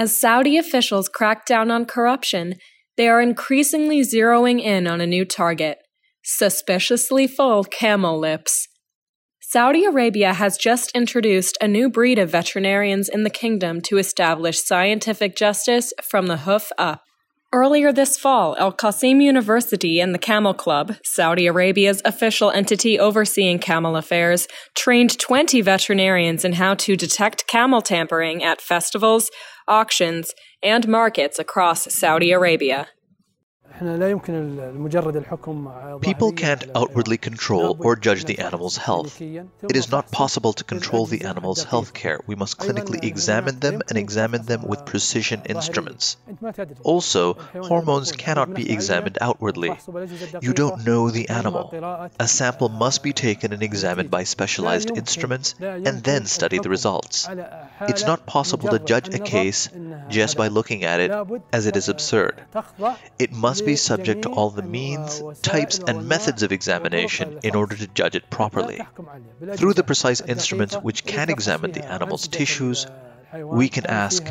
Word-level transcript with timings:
As 0.00 0.18
Saudi 0.18 0.56
officials 0.56 1.10
crack 1.10 1.44
down 1.44 1.70
on 1.70 1.84
corruption, 1.84 2.54
they 2.96 3.06
are 3.06 3.20
increasingly 3.20 4.00
zeroing 4.00 4.58
in 4.58 4.86
on 4.86 5.02
a 5.02 5.06
new 5.06 5.26
target 5.26 5.76
suspiciously 6.24 7.26
full 7.26 7.64
camel 7.64 8.18
lips. 8.18 8.66
Saudi 9.42 9.84
Arabia 9.84 10.32
has 10.32 10.56
just 10.56 10.90
introduced 10.92 11.58
a 11.60 11.68
new 11.68 11.90
breed 11.90 12.18
of 12.18 12.30
veterinarians 12.30 13.10
in 13.10 13.24
the 13.24 13.28
kingdom 13.28 13.82
to 13.82 13.98
establish 13.98 14.64
scientific 14.64 15.36
justice 15.36 15.92
from 16.02 16.28
the 16.28 16.38
hoof 16.38 16.72
up. 16.78 17.02
Earlier 17.52 17.92
this 17.92 18.16
fall, 18.16 18.56
Al 18.60 18.72
Qasim 18.72 19.20
University 19.20 19.98
and 19.98 20.14
the 20.14 20.20
Camel 20.20 20.54
Club, 20.54 20.94
Saudi 21.02 21.48
Arabia's 21.48 22.00
official 22.04 22.52
entity 22.52 22.96
overseeing 22.96 23.58
camel 23.58 23.96
affairs, 23.96 24.46
trained 24.76 25.18
20 25.18 25.60
veterinarians 25.60 26.44
in 26.44 26.52
how 26.52 26.74
to 26.74 26.94
detect 26.94 27.48
camel 27.48 27.82
tampering 27.82 28.44
at 28.44 28.60
festivals, 28.60 29.32
auctions, 29.66 30.32
and 30.62 30.86
markets 30.86 31.40
across 31.40 31.92
Saudi 31.92 32.30
Arabia. 32.30 32.86
People 36.00 36.32
can't 36.32 36.64
outwardly 36.74 37.16
control 37.16 37.76
or 37.80 37.96
judge 37.96 38.26
the 38.26 38.38
animal's 38.40 38.76
health. 38.76 39.18
It 39.22 39.74
is 39.74 39.90
not 39.90 40.10
possible 40.10 40.52
to 40.52 40.64
control 40.64 41.06
the 41.06 41.24
animal's 41.24 41.64
health 41.64 41.94
care. 41.94 42.20
We 42.26 42.34
must 42.34 42.58
clinically 42.58 43.02
examine 43.02 43.58
them 43.60 43.80
and 43.88 43.96
examine 43.96 44.42
them 44.44 44.66
with 44.66 44.84
precision 44.84 45.42
instruments. 45.46 46.18
Also, 46.82 47.34
hormones 47.54 48.12
cannot 48.12 48.52
be 48.52 48.70
examined 48.70 49.16
outwardly. 49.18 49.70
You 50.42 50.52
don't 50.52 50.84
know 50.84 51.08
the 51.08 51.30
animal. 51.30 51.72
A 52.20 52.28
sample 52.28 52.68
must 52.68 53.02
be 53.02 53.14
taken 53.14 53.54
and 53.54 53.62
examined 53.62 54.10
by 54.10 54.24
specialized 54.24 54.90
instruments 54.94 55.54
and 55.58 56.04
then 56.04 56.26
study 56.26 56.58
the 56.58 56.68
results. 56.68 57.26
It's 57.88 58.04
not 58.04 58.26
possible 58.26 58.68
to 58.68 58.78
judge 58.78 59.08
a 59.14 59.18
case 59.18 59.70
just 60.10 60.36
by 60.36 60.48
looking 60.48 60.84
at 60.84 61.00
it, 61.00 61.10
as 61.50 61.64
it 61.66 61.76
is 61.76 61.88
absurd. 61.88 62.42
It 63.18 63.32
must 63.32 63.64
be 63.64 63.69
be 63.70 63.76
subject 63.76 64.22
to 64.22 64.30
all 64.30 64.50
the 64.50 64.62
means, 64.62 65.22
types, 65.42 65.78
and 65.78 66.08
methods 66.08 66.42
of 66.42 66.52
examination 66.52 67.38
in 67.42 67.54
order 67.54 67.76
to 67.76 67.86
judge 67.86 68.16
it 68.16 68.28
properly. 68.28 68.80
Through 69.56 69.74
the 69.74 69.84
precise 69.84 70.20
instruments 70.20 70.74
which 70.74 71.04
can 71.04 71.30
examine 71.30 71.72
the 71.72 71.84
animal's 71.84 72.26
tissues, 72.28 72.86
we 73.32 73.68
can 73.68 73.86
ask 73.86 74.26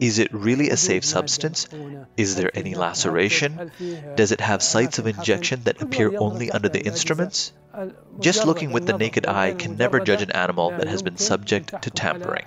Is 0.00 0.20
it 0.20 0.32
really 0.32 0.70
a 0.70 0.76
safe 0.76 1.04
substance? 1.04 1.68
Is 2.16 2.36
there 2.36 2.52
any 2.54 2.74
laceration? 2.74 3.72
Does 4.14 4.30
it 4.30 4.40
have 4.40 4.62
sites 4.62 5.00
of 5.00 5.08
injection 5.08 5.62
that 5.64 5.82
appear 5.82 6.16
only 6.16 6.50
under 6.50 6.68
the 6.68 6.84
instruments? 6.92 7.52
Just 8.20 8.46
looking 8.46 8.70
with 8.70 8.86
the 8.86 8.96
naked 8.96 9.26
eye 9.26 9.54
can 9.54 9.76
never 9.76 9.98
judge 10.00 10.22
an 10.22 10.30
animal 10.30 10.70
that 10.70 10.86
has 10.86 11.02
been 11.02 11.16
subject 11.16 11.82
to 11.82 11.90
tampering. 11.90 12.46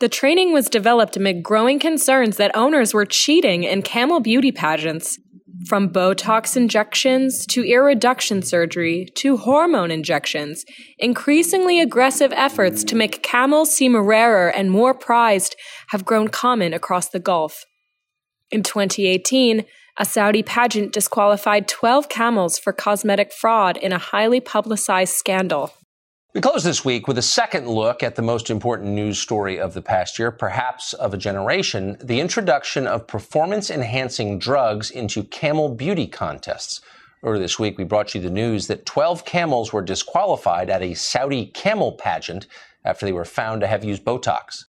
The 0.00 0.08
training 0.08 0.52
was 0.52 0.68
developed 0.68 1.16
amid 1.16 1.42
growing 1.42 1.78
concerns 1.78 2.36
that 2.36 2.56
owners 2.56 2.92
were 2.92 3.06
cheating 3.06 3.62
in 3.62 3.82
camel 3.82 4.20
beauty 4.20 4.50
pageants. 4.50 5.18
From 5.68 5.88
Botox 5.88 6.56
injections 6.56 7.46
to 7.46 7.64
ear 7.64 7.86
reduction 7.86 8.42
surgery 8.42 9.06
to 9.14 9.36
hormone 9.36 9.92
injections, 9.92 10.64
increasingly 10.98 11.80
aggressive 11.80 12.32
efforts 12.32 12.82
to 12.84 12.96
make 12.96 13.22
camels 13.22 13.74
seem 13.74 13.96
rarer 13.96 14.48
and 14.48 14.70
more 14.70 14.94
prized 14.94 15.54
have 15.88 16.04
grown 16.04 16.28
common 16.28 16.74
across 16.74 17.08
the 17.08 17.20
Gulf. 17.20 17.64
In 18.50 18.62
2018, 18.62 19.64
a 19.96 20.04
Saudi 20.04 20.42
pageant 20.42 20.92
disqualified 20.92 21.68
12 21.68 22.08
camels 22.08 22.58
for 22.58 22.72
cosmetic 22.72 23.32
fraud 23.32 23.76
in 23.76 23.92
a 23.92 23.98
highly 23.98 24.40
publicized 24.40 25.14
scandal. 25.14 25.72
We 26.34 26.40
close 26.40 26.64
this 26.64 26.84
week 26.84 27.06
with 27.06 27.16
a 27.16 27.22
second 27.22 27.68
look 27.68 28.02
at 28.02 28.16
the 28.16 28.22
most 28.22 28.50
important 28.50 28.90
news 28.90 29.20
story 29.20 29.60
of 29.60 29.72
the 29.72 29.80
past 29.80 30.18
year, 30.18 30.32
perhaps 30.32 30.92
of 30.92 31.14
a 31.14 31.16
generation 31.16 31.96
the 32.02 32.18
introduction 32.18 32.88
of 32.88 33.06
performance 33.06 33.70
enhancing 33.70 34.40
drugs 34.40 34.90
into 34.90 35.22
camel 35.22 35.68
beauty 35.68 36.08
contests. 36.08 36.80
Earlier 37.22 37.38
this 37.38 37.60
week, 37.60 37.78
we 37.78 37.84
brought 37.84 38.16
you 38.16 38.20
the 38.20 38.30
news 38.30 38.66
that 38.66 38.84
12 38.84 39.24
camels 39.24 39.72
were 39.72 39.80
disqualified 39.80 40.70
at 40.70 40.82
a 40.82 40.94
Saudi 40.94 41.46
camel 41.46 41.92
pageant 41.92 42.48
after 42.84 43.06
they 43.06 43.12
were 43.12 43.24
found 43.24 43.60
to 43.60 43.68
have 43.68 43.84
used 43.84 44.04
Botox. 44.04 44.64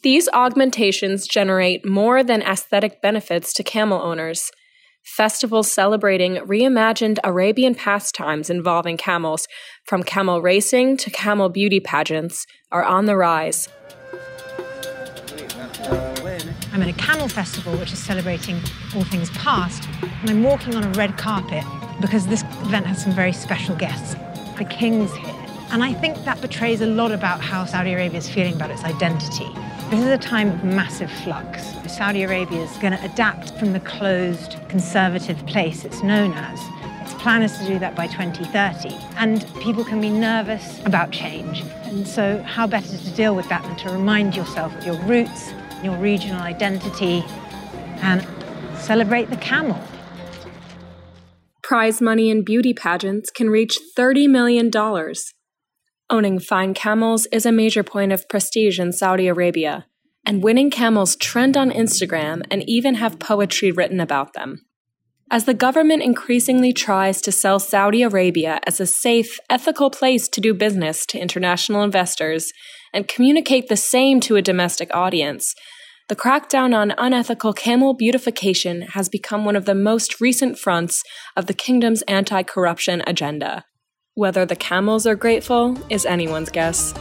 These 0.00 0.26
augmentations 0.30 1.28
generate 1.28 1.84
more 1.84 2.24
than 2.24 2.40
aesthetic 2.40 3.02
benefits 3.02 3.52
to 3.52 3.62
camel 3.62 4.00
owners. 4.00 4.50
Festivals 5.16 5.72
celebrating 5.72 6.36
reimagined 6.36 7.18
Arabian 7.24 7.74
pastimes 7.74 8.50
involving 8.50 8.96
camels, 8.96 9.48
from 9.84 10.02
camel 10.02 10.42
racing 10.42 10.96
to 10.98 11.10
camel 11.10 11.48
beauty 11.48 11.80
pageants, 11.80 12.46
are 12.70 12.84
on 12.84 13.06
the 13.06 13.16
rise. 13.16 13.68
I'm 16.72 16.82
at 16.82 16.88
a 16.88 16.92
camel 16.92 17.26
festival 17.26 17.74
which 17.78 17.90
is 17.90 17.98
celebrating 17.98 18.60
all 18.94 19.02
things 19.04 19.30
past, 19.30 19.88
and 20.20 20.30
I'm 20.30 20.44
walking 20.44 20.76
on 20.76 20.84
a 20.84 20.90
red 20.90 21.16
carpet 21.16 21.64
because 22.00 22.26
this 22.26 22.42
event 22.62 22.86
has 22.86 23.02
some 23.02 23.12
very 23.12 23.32
special 23.32 23.74
guests. 23.74 24.14
The 24.58 24.66
king's 24.66 25.12
here. 25.16 25.34
And 25.70 25.82
I 25.82 25.94
think 25.94 26.22
that 26.26 26.40
betrays 26.42 26.80
a 26.82 26.86
lot 26.86 27.12
about 27.12 27.40
how 27.40 27.64
Saudi 27.64 27.94
Arabia 27.94 28.18
is 28.18 28.28
feeling 28.28 28.54
about 28.54 28.70
its 28.70 28.84
identity. 28.84 29.48
This 29.90 30.00
is 30.00 30.08
a 30.08 30.18
time 30.18 30.50
of 30.50 30.64
massive 30.64 31.10
flux. 31.10 31.64
Saudi 31.86 32.22
Arabia 32.22 32.60
is 32.60 32.76
going 32.76 32.92
to 32.92 33.02
adapt 33.02 33.58
from 33.58 33.72
the 33.72 33.80
closed, 33.80 34.56
conservative 34.68 35.38
place 35.46 35.86
it's 35.86 36.02
known 36.02 36.34
as. 36.34 36.60
Its 37.00 37.14
plan 37.14 37.42
is 37.42 37.56
to 37.56 37.66
do 37.66 37.78
that 37.78 37.96
by 37.96 38.06
2030. 38.06 38.94
And 39.16 39.46
people 39.62 39.86
can 39.86 39.98
be 39.98 40.10
nervous 40.10 40.84
about 40.84 41.10
change. 41.10 41.62
And 41.84 42.06
so, 42.06 42.42
how 42.42 42.66
better 42.66 42.98
to 42.98 43.10
deal 43.12 43.34
with 43.34 43.48
that 43.48 43.62
than 43.62 43.76
to 43.76 43.90
remind 43.90 44.36
yourself 44.36 44.76
of 44.76 44.84
your 44.84 45.00
roots, 45.04 45.54
your 45.82 45.96
regional 45.96 46.42
identity, 46.42 47.24
and 48.02 48.26
celebrate 48.76 49.30
the 49.30 49.38
camel? 49.38 49.82
Prize 51.62 52.02
money 52.02 52.28
in 52.28 52.44
beauty 52.44 52.74
pageants 52.74 53.30
can 53.30 53.48
reach 53.48 53.78
$30 53.96 54.28
million. 54.28 54.70
Owning 56.10 56.38
fine 56.38 56.72
camels 56.72 57.26
is 57.32 57.44
a 57.44 57.52
major 57.52 57.82
point 57.82 58.12
of 58.12 58.30
prestige 58.30 58.80
in 58.80 58.92
Saudi 58.92 59.28
Arabia, 59.28 59.84
and 60.24 60.42
winning 60.42 60.70
camels 60.70 61.14
trend 61.16 61.54
on 61.54 61.70
Instagram 61.70 62.42
and 62.50 62.66
even 62.66 62.94
have 62.94 63.18
poetry 63.18 63.70
written 63.70 64.00
about 64.00 64.32
them. 64.32 64.64
As 65.30 65.44
the 65.44 65.52
government 65.52 66.02
increasingly 66.02 66.72
tries 66.72 67.20
to 67.20 67.30
sell 67.30 67.58
Saudi 67.58 68.02
Arabia 68.02 68.58
as 68.66 68.80
a 68.80 68.86
safe, 68.86 69.38
ethical 69.50 69.90
place 69.90 70.28
to 70.28 70.40
do 70.40 70.54
business 70.54 71.04
to 71.06 71.18
international 71.18 71.82
investors 71.82 72.54
and 72.94 73.06
communicate 73.06 73.68
the 73.68 73.76
same 73.76 74.18
to 74.20 74.36
a 74.36 74.42
domestic 74.42 74.88
audience, 74.94 75.54
the 76.08 76.16
crackdown 76.16 76.74
on 76.74 76.94
unethical 76.96 77.52
camel 77.52 77.92
beautification 77.92 78.80
has 78.92 79.10
become 79.10 79.44
one 79.44 79.56
of 79.56 79.66
the 79.66 79.74
most 79.74 80.22
recent 80.22 80.58
fronts 80.58 81.02
of 81.36 81.44
the 81.44 81.52
kingdom's 81.52 82.00
anti 82.02 82.42
corruption 82.42 83.02
agenda. 83.06 83.66
Whether 84.18 84.44
the 84.44 84.56
camels 84.56 85.06
are 85.06 85.14
grateful 85.14 85.78
is 85.90 86.04
anyone's 86.04 86.50
guess. 86.50 86.92